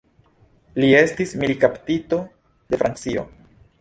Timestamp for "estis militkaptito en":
1.01-2.83